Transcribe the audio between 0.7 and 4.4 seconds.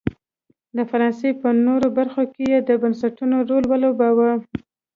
د فرانسې په نورو برخو کې یې د بنسټونو رول ولوباوه.